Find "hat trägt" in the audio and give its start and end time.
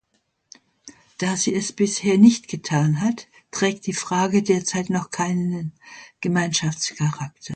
3.01-3.85